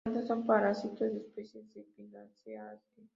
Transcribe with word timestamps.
Las 0.03 0.13
plantas 0.15 0.27
son 0.29 0.45
parásitos 0.47 1.13
de 1.13 1.19
especies 1.19 1.73
de 1.75 1.83
"Pinaceae". 1.83 2.79